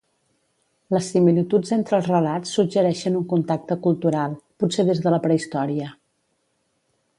Les 0.95 1.09
similituds 1.15 1.73
entre 1.77 1.95
els 1.97 2.07
relats 2.11 2.55
suggereixen 2.57 3.19
un 3.21 3.27
contacte 3.35 3.79
cultural, 3.85 4.35
potser 4.65 4.89
des 4.91 5.05
de 5.07 5.15
la 5.17 5.23
prehistòria. 5.29 5.95